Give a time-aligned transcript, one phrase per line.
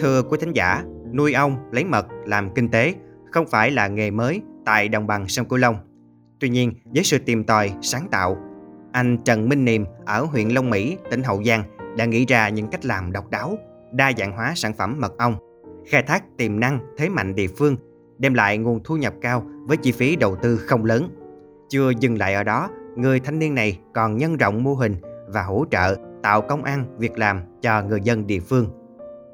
[0.00, 2.94] Thưa quý thính giả, nuôi ong lấy mật làm kinh tế
[3.30, 5.76] không phải là nghề mới tại đồng bằng sông Cửu Long.
[6.40, 8.36] Tuy nhiên, với sự tìm tòi, sáng tạo,
[8.92, 11.62] anh Trần Minh Niệm ở huyện Long Mỹ, tỉnh Hậu Giang
[11.96, 13.58] đã nghĩ ra những cách làm độc đáo,
[13.92, 15.36] đa dạng hóa sản phẩm mật ong,
[15.86, 17.76] khai thác tiềm năng, thế mạnh địa phương,
[18.18, 21.08] đem lại nguồn thu nhập cao với chi phí đầu tư không lớn.
[21.68, 24.96] Chưa dừng lại ở đó, người thanh niên này còn nhân rộng mô hình
[25.28, 28.79] và hỗ trợ tạo công ăn, việc làm cho người dân địa phương.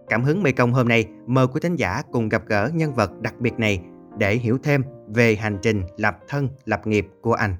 [0.08, 3.34] Cảm hứng Mekong hôm nay, mời quý thính giả cùng gặp gỡ nhân vật đặc
[3.40, 3.80] biệt này
[4.18, 7.56] để hiểu thêm về hành trình lập thân, lập nghiệp của anh.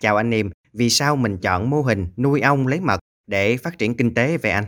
[0.00, 3.78] Chào anh niềm, vì sao mình chọn mô hình nuôi ong lấy mật để phát
[3.78, 4.64] triển kinh tế về anh?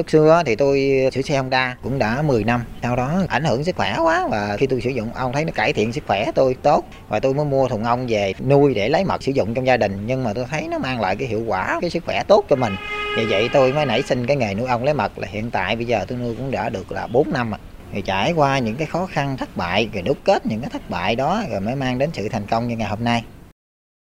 [0.00, 3.64] Lúc xưa thì tôi sửa xe Honda cũng đã 10 năm, sau đó ảnh hưởng
[3.64, 6.30] sức khỏe quá và khi tôi sử dụng ong thấy nó cải thiện sức khỏe
[6.34, 9.54] tôi tốt và tôi mới mua thùng ong về nuôi để lấy mật sử dụng
[9.54, 12.04] trong gia đình nhưng mà tôi thấy nó mang lại cái hiệu quả, cái sức
[12.06, 12.72] khỏe tốt cho mình.
[13.16, 15.76] Vì vậy tôi mới nảy sinh cái nghề nuôi ong lấy mật là hiện tại
[15.76, 17.58] bây giờ tôi nuôi cũng đã được là 4 năm rồi.
[17.92, 20.90] Thì trải qua những cái khó khăn thất bại rồi đúc kết những cái thất
[20.90, 23.24] bại đó rồi mới mang đến sự thành công như ngày hôm nay.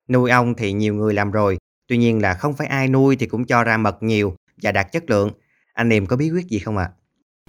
[0.09, 3.25] Nuôi ong thì nhiều người làm rồi, tuy nhiên là không phải ai nuôi thì
[3.25, 5.31] cũng cho ra mật nhiều và đạt chất lượng
[5.79, 6.83] anh em có bí quyết gì không ạ?
[6.83, 6.95] À?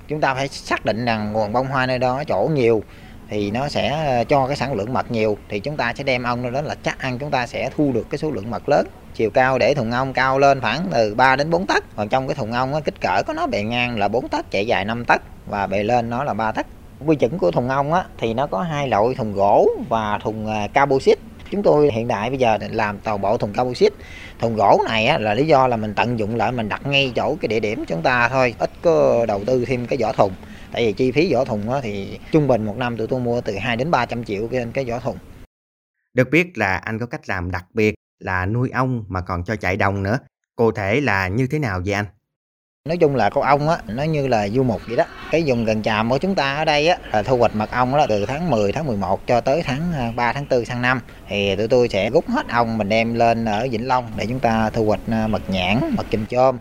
[0.08, 2.82] Chúng ta phải xác định rằng nguồn bông hoa nơi đó chỗ nhiều
[3.28, 6.22] thì nó sẽ ờ, cho cái sản lượng mật nhiều thì chúng ta sẽ đem
[6.22, 8.86] ong đó là chắc ăn chúng ta sẽ thu được cái số lượng mật lớn
[9.14, 12.28] chiều cao để thùng ong cao lên khoảng từ 3 đến 4 tấc còn trong
[12.28, 14.84] cái thùng ong á, kích cỡ có nó bề ngang là 4 tấc chạy dài
[14.84, 16.66] 5 tấc và bề lên nó là 3 tấc
[17.06, 20.46] quy chuẩn của thùng ong á, thì nó có hai loại thùng gỗ và thùng
[20.46, 23.92] ờ, composite chúng tôi hiện đại bây giờ làm toàn bộ thùng cao xít.
[24.38, 27.12] Thùng gỗ này á, là lý do là mình tận dụng lại mình đặt ngay
[27.16, 28.54] chỗ cái địa điểm chúng ta thôi.
[28.58, 30.32] Ít có đầu tư thêm cái vỏ thùng.
[30.72, 33.40] Tại vì chi phí vỏ thùng á, thì trung bình một năm tụi tôi mua
[33.40, 35.16] từ 2 đến 300 triệu trên cái vỏ thùng.
[36.14, 39.56] Được biết là anh có cách làm đặc biệt là nuôi ong mà còn cho
[39.56, 40.18] chạy đồng nữa.
[40.56, 42.06] Cụ thể là như thế nào vậy anh?
[42.88, 45.04] Nói chung là con ong á, nó như là du mục vậy đó.
[45.30, 47.96] Cái vùng gần tràm của chúng ta ở đây á, là thu hoạch mật ong
[47.96, 51.00] đó từ tháng 10 tháng 11 cho tới tháng à, 3 tháng 4 sang năm.
[51.28, 54.40] Thì tụi tôi sẽ rút hết ong mình đem lên ở Vĩnh Long để chúng
[54.40, 56.58] ta thu hoạch à, mật nhãn, mật chùm chôm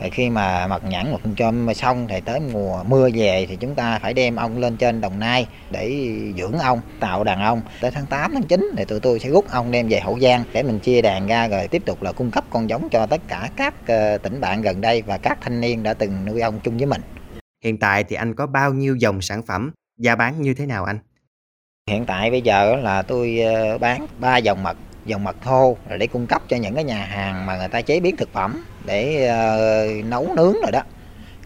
[0.00, 3.74] rồi khi mà mật nhẵn mật chôm xong thì tới mùa mưa về thì chúng
[3.74, 7.90] ta phải đem ong lên trên đồng nai để dưỡng ong tạo đàn ong tới
[7.90, 10.62] tháng 8 tháng 9 thì tụi tôi sẽ rút ong đem về hậu giang để
[10.62, 13.50] mình chia đàn ra rồi tiếp tục là cung cấp con giống cho tất cả
[13.56, 16.76] các ờ, tỉnh bạn gần đây và các thanh niên đã từng nuôi ong chung
[16.76, 17.00] với mình.
[17.64, 20.84] Hiện tại thì anh có bao nhiêu dòng sản phẩm giá bán như thế nào
[20.84, 20.98] anh?
[21.90, 24.76] Hiện tại bây giờ là tôi ờ, bán ba dòng mật
[25.08, 28.00] dòng mật thô để cung cấp cho những cái nhà hàng mà người ta chế
[28.00, 29.30] biến thực phẩm để
[30.00, 30.82] uh, nấu nướng rồi đó.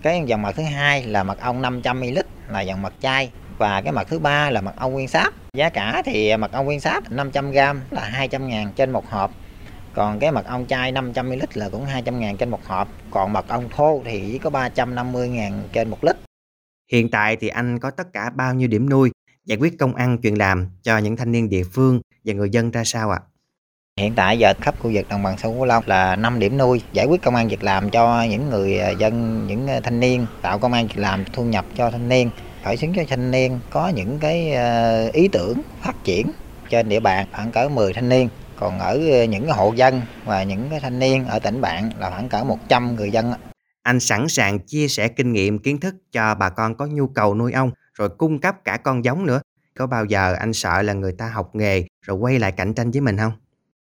[0.03, 2.19] Cái dòng mật thứ hai là mật ong 500 ml
[2.49, 5.34] là dòng mật chai và cái mật thứ ba là mật ong nguyên sáp.
[5.53, 7.56] Giá cả thì mật ong nguyên sáp 500 g
[7.91, 9.31] là 200 ngàn trên một hộp
[9.95, 13.33] còn cái mật ong chai 500 ml là cũng 200 ngàn trên một hộp còn
[13.33, 16.17] mật ong thô thì chỉ có 350 ngàn trên một lít.
[16.93, 19.11] Hiện tại thì anh có tất cả bao nhiêu điểm nuôi?
[19.45, 22.71] Giải quyết công ăn chuyện làm cho những thanh niên địa phương và người dân
[22.71, 23.21] ra sao ạ?
[23.22, 23.31] à?
[24.00, 26.82] Hiện tại giờ khắp khu vực đồng bằng sông Cửu Long là 5 điểm nuôi
[26.92, 30.26] giải quyết công an việc làm cho những người à, dân, những à, thanh niên,
[30.42, 32.30] tạo công an việc làm thu nhập cho thanh niên,
[32.64, 36.26] khởi xướng cho thanh niên có những cái à, ý tưởng phát triển
[36.70, 38.28] trên địa bàn khoảng cỡ 10 thanh niên.
[38.56, 38.98] Còn ở
[39.28, 42.97] những hộ dân và những cái thanh niên ở tỉnh bạn là khoảng cỡ 100
[42.97, 43.32] người dân.
[43.82, 47.34] Anh sẵn sàng chia sẻ kinh nghiệm kiến thức cho bà con có nhu cầu
[47.34, 49.41] nuôi ong rồi cung cấp cả con giống nữa.
[49.78, 52.91] Có bao giờ anh sợ là người ta học nghề rồi quay lại cạnh tranh
[52.91, 53.32] với mình không?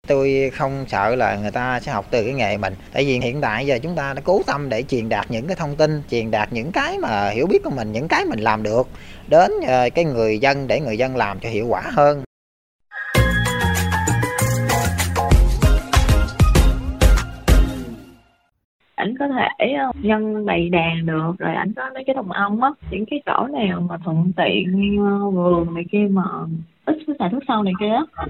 [0.09, 2.73] Tôi không sợ là người ta sẽ học từ cái nghề mình.
[2.93, 5.55] Tại vì hiện tại giờ chúng ta đã cố tâm để truyền đạt những cái
[5.55, 8.63] thông tin, truyền đạt những cái mà hiểu biết của mình, những cái mình làm
[8.63, 8.87] được
[9.27, 12.23] đến ờ, cái người dân để người dân làm cho hiệu quả hơn.
[18.95, 22.63] ảnh có thể ờ, nhân bày đàn được rồi ảnh có mấy cái đồng ong
[22.63, 26.23] á những cái chỗ nào mà thuận tiện ờ, vườn này kia mà
[26.85, 28.25] ít cái xài thuốc sâu này kia á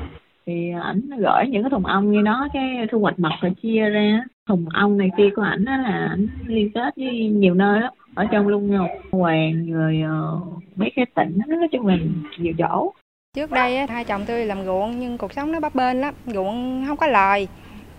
[0.50, 3.90] thì ảnh gửi những cái thùng ong như đó cái thu hoạch mật rồi chia
[3.90, 7.90] ra thùng ong này kia của ảnh là ảnh liên kết với nhiều nơi đó
[8.16, 10.40] ở trong Lung Ngọc, Hoàng rồi ờ,
[10.76, 11.96] mấy cái tỉnh nói chung là
[12.38, 12.94] nhiều chỗ.
[13.36, 16.14] Trước đây á, hai chồng tôi làm ruộng nhưng cuộc sống nó bấp bênh lắm,
[16.26, 17.48] ruộng không có lời.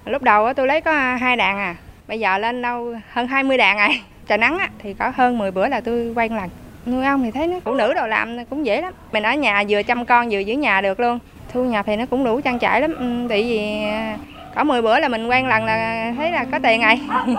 [0.07, 1.77] Lúc đầu á, tôi lấy có hai đàn à,
[2.09, 4.01] bây giờ lên đâu hơn 20 đàn rồi.
[4.27, 6.51] Trời nắng á, thì có hơn 10 bữa là tôi quay lần.
[6.87, 8.93] Nuôi ong thì thấy nó phụ nữ đồ làm cũng dễ lắm.
[9.13, 11.19] Mình ở nhà vừa chăm con vừa giữ nhà được luôn
[11.53, 14.19] thu nhập thì nó cũng đủ trang trải lắm ừ, tại vì à,
[14.55, 17.01] có 10 bữa là mình quen lần là thấy là có tiền ngày.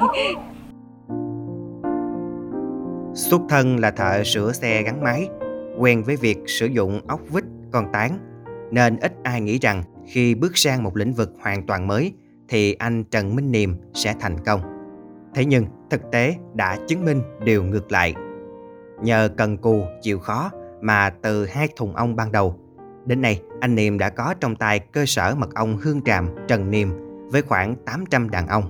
[3.14, 5.30] xuất thân là thợ sửa xe gắn máy
[5.78, 8.18] quen với việc sử dụng ốc vít con tán
[8.72, 12.14] nên ít ai nghĩ rằng khi bước sang một lĩnh vực hoàn toàn mới
[12.50, 14.62] thì anh Trần Minh Niềm sẽ thành công.
[15.36, 18.16] Thế nhưng thực tế đã chứng minh điều ngược lại.
[19.04, 22.56] Nhờ cần cù chịu khó mà từ hai thùng ong ban đầu,
[23.06, 26.72] đến nay anh Niệm đã có trong tay cơ sở mật ong Hương Tràm Trần
[26.72, 26.92] Niệm
[27.32, 28.64] với khoảng 800 đàn ong.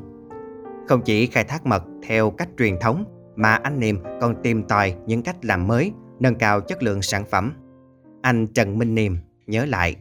[0.88, 3.06] Không chỉ khai thác mật theo cách truyền thống
[3.36, 7.24] mà anh Niệm còn tìm tòi những cách làm mới, nâng cao chất lượng sản
[7.32, 7.54] phẩm.
[8.22, 9.18] Anh Trần Minh Niệm
[9.48, 9.96] nhớ lại.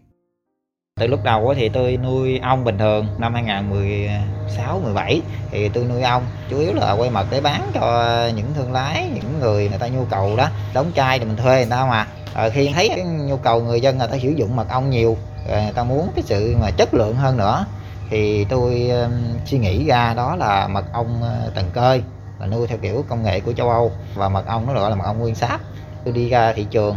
[1.00, 6.02] Từ lúc đầu thì tôi nuôi ong bình thường năm 2016 17 thì tôi nuôi
[6.02, 9.78] ong chủ yếu là quay mật để bán cho những thương lái, những người người
[9.78, 12.06] ta nhu cầu đó, đóng chai thì mình thuê người ta mà
[12.40, 15.16] à, khi thấy cái nhu cầu người dân người ta sử dụng mật ong nhiều,
[15.48, 17.66] ờ, người ta muốn cái sự mà chất lượng hơn nữa
[18.10, 19.12] thì tôi um,
[19.44, 22.02] suy nghĩ ra đó là mật ong ờ, uh, tầng cơi
[22.40, 24.96] là nuôi theo kiểu công nghệ của châu Âu và mật ong nó gọi là
[24.96, 25.60] mật ong nguyên sáp.
[26.04, 26.96] Tôi đi ra thị trường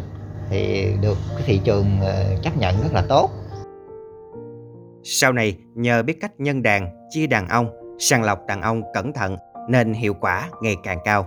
[0.50, 3.32] thì được cái thị trường uh, chấp nhận rất là tốt
[5.06, 7.68] sau này, nhờ biết cách nhân đàn, chia đàn ong,
[8.00, 9.38] sàng lọc đàn ong cẩn thận
[9.70, 11.26] nên hiệu quả ngày càng cao.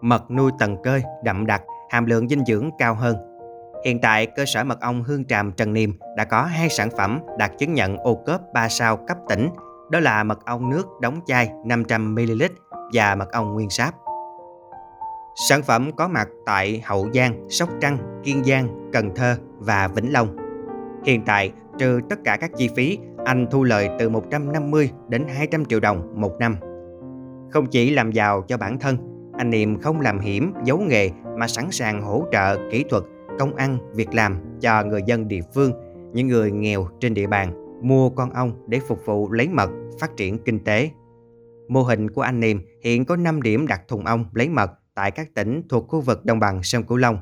[0.00, 3.16] Mật nuôi tầng cơi, đậm đặc, hàm lượng dinh dưỡng cao hơn.
[3.84, 7.20] Hiện tại, cơ sở mật ong Hương Tràm Trần Niêm đã có hai sản phẩm
[7.38, 9.48] đạt chứng nhận ô cốp 3 sao cấp tỉnh,
[9.90, 12.48] đó là mật ong nước đóng chai 500ml
[12.92, 13.94] và mật ong nguyên sáp.
[15.48, 20.12] Sản phẩm có mặt tại Hậu Giang, Sóc Trăng, Kiên Giang, Cần Thơ và Vĩnh
[20.12, 20.36] Long.
[21.04, 25.64] Hiện tại, trừ tất cả các chi phí, anh thu lời từ 150 đến 200
[25.64, 26.56] triệu đồng một năm.
[27.50, 28.96] Không chỉ làm giàu cho bản thân,
[29.38, 33.02] anh Niệm không làm hiểm, giấu nghề mà sẵn sàng hỗ trợ kỹ thuật,
[33.42, 35.72] công ăn, việc làm cho người dân địa phương,
[36.14, 40.16] những người nghèo trên địa bàn mua con ong để phục vụ lấy mật, phát
[40.16, 40.90] triển kinh tế.
[41.68, 45.10] Mô hình của anh Niệm hiện có 5 điểm đặt thùng ong lấy mật tại
[45.10, 47.18] các tỉnh thuộc khu vực đồng bằng sông Cửu Long.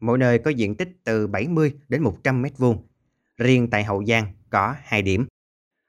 [0.00, 2.86] Mỗi nơi có diện tích từ 70 đến 100 mét vuông
[3.36, 5.26] riêng tại Hậu Giang có 2 điểm.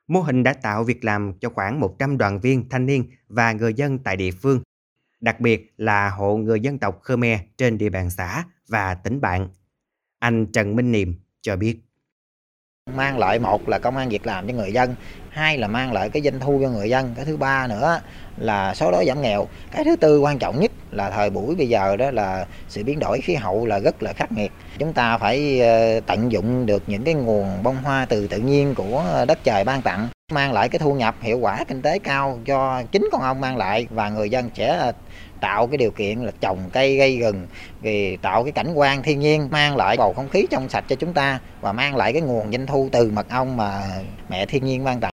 [0.07, 3.73] Mô hình đã tạo việc làm cho khoảng 100 đoàn viên thanh niên và người
[3.73, 4.59] dân tại địa phương,
[5.19, 9.47] đặc biệt là hộ người dân tộc Khmer trên địa bàn xã và tỉnh bạn.
[10.25, 11.77] Anh Trần Minh Niệm cho biết.
[12.95, 14.95] Mang lại một là công an việc làm cho người dân,
[15.29, 18.01] hai là mang lại cái doanh thu cho người dân, cái thứ ba nữa
[18.37, 21.69] là số đói giảm nghèo, cái thứ tư quan trọng nhất là thời buổi bây
[21.69, 24.51] giờ đó là sự biến đổi khí hậu là rất là khắc nghiệt.
[24.77, 28.75] Chúng ta phải ờ, tận dụng được những cái nguồn bông hoa từ tự nhiên
[28.75, 32.39] của đất trời ban tặng mang lại cái thu nhập hiệu quả kinh tế cao
[32.45, 34.91] cho chính con ong mang lại và người dân sẽ ờ,
[35.41, 37.47] tạo cái điều kiện là trồng cây gây rừng
[37.81, 40.95] vì tạo cái cảnh quan thiên nhiên mang lại bầu không khí trong sạch cho
[40.95, 43.81] chúng ta và mang lại cái nguồn doanh thu từ mật ong mà
[44.29, 45.11] mẹ thiên nhiên ban tặng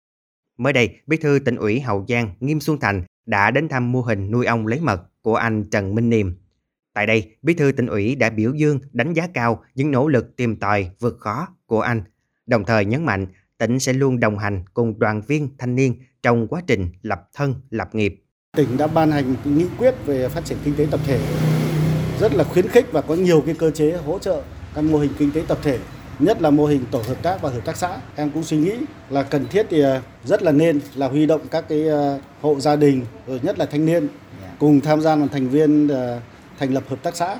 [0.57, 4.01] Mới đây, Bí thư tỉnh ủy Hậu Giang Nghiêm Xuân Thành đã đến thăm mô
[4.01, 6.37] hình nuôi ong lấy mật của anh Trần Minh Niệm.
[6.93, 10.35] Tại đây, Bí thư tỉnh ủy đã biểu dương đánh giá cao những nỗ lực
[10.35, 12.01] tìm tòi vượt khó của anh,
[12.45, 13.27] đồng thời nhấn mạnh
[13.59, 17.55] tỉnh sẽ luôn đồng hành cùng đoàn viên thanh niên trong quá trình lập thân,
[17.69, 18.23] lập nghiệp.
[18.57, 21.19] Tỉnh đã ban hành nghị quyết về phát triển kinh tế tập thể,
[22.19, 24.41] rất là khuyến khích và có nhiều cái cơ chế hỗ trợ
[24.75, 25.79] các mô hình kinh tế tập thể,
[26.19, 27.97] nhất là mô hình tổ hợp tác và hợp tác xã.
[28.15, 28.73] Em cũng suy nghĩ
[29.09, 32.59] là cần thiết thì à, rất là nên là huy động các cái à, hộ
[32.59, 34.07] gia đình, rồi nhất là thanh niên
[34.59, 36.21] cùng tham gia làm thành viên à,
[36.59, 37.39] thành lập hợp tác xã.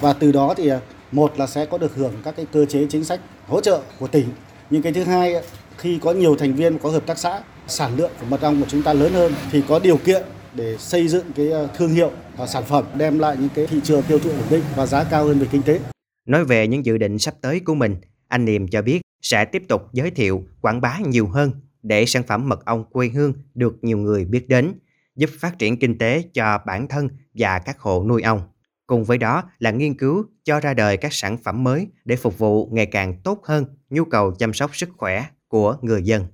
[0.00, 0.70] Và từ đó thì
[1.12, 4.06] một là sẽ có được hưởng các cái cơ chế chính sách hỗ trợ của
[4.06, 4.26] tỉnh
[4.74, 5.34] nhưng cái thứ hai
[5.78, 8.66] khi có nhiều thành viên có hợp tác xã sản lượng của mật ong của
[8.68, 10.22] chúng ta lớn hơn thì có điều kiện
[10.54, 13.80] để xây dựng cái ờ, thương hiệu và sản phẩm đem lại những cái thị
[13.84, 15.80] trường tiêu thụ ổn định và giá cao hơn về kinh tế.
[16.26, 17.96] Nói về những dự định sắp tới của mình,
[18.28, 21.50] anh Niệm cho biết sẽ tiếp tục giới thiệu, quảng bá nhiều hơn
[21.82, 24.72] để sản phẩm mật ong quê hương được nhiều người biết đến,
[25.16, 28.40] giúp phát triển kinh tế cho bản thân và các hộ nuôi ong.
[28.86, 32.38] Cùng với đó là nghiên cứu cho ra đời các sản phẩm mới để phục
[32.38, 36.26] vụ ngày càng tốt hơn nhu cầu chăm sóc sức khỏe của người dân.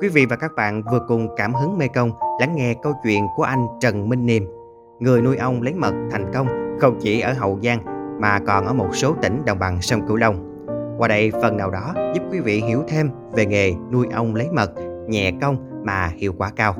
[0.00, 2.10] Quý vị và các bạn vừa cùng cảm hứng Mê Công
[2.40, 4.46] lắng nghe câu chuyện của anh Trần Minh Niệm
[5.00, 7.84] người nuôi ong lấy mật thành công không chỉ ở Hậu Giang
[8.20, 10.66] mà còn ở một số tỉnh đồng bằng sông Cửu Long.
[10.98, 14.48] Qua đây phần nào đó giúp quý vị hiểu thêm về nghề nuôi ong lấy
[14.52, 14.72] mật,
[15.08, 16.74] nhẹ công mà hiệu quả cao.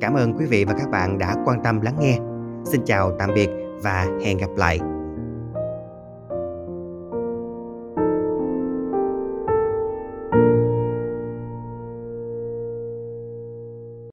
[0.00, 2.18] Cảm ơn quý vị và các bạn đã quan tâm lắng nghe.
[2.64, 3.50] Xin chào, tạm biệt
[3.82, 4.80] và hẹn gặp lại.